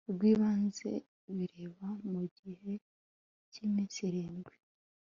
rw 0.13 0.21
ibanze 0.31 0.91
bireba 1.35 1.87
mu 2.11 2.21
gihe 2.37 2.71
cy 3.51 3.57
iminsi 3.65 3.99
irindwi 4.09 4.55